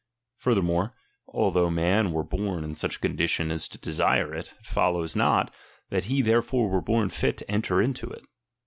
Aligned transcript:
Furthermore, 0.37 0.95
although 1.27 1.69
man 1.69 2.11
were 2.11 2.23
born 2.23 2.63
in 2.63 2.73
such 2.73 2.95
a 2.95 2.99
condition 2.99 3.51
as 3.51 3.67
to 3.67 3.77
desire 3.77 4.33
it, 4.33 4.51
it 4.59 4.65
follows 4.65 5.15
not, 5.15 5.53
that 5.91 6.05
he 6.05 6.23
therefore 6.23 6.69
were 6.69 6.81
born 6.81 7.11
fit 7.11 7.37
to 7.37 7.51
enter 7.51 7.79
into 7.79 8.07
it. 8.09 8.23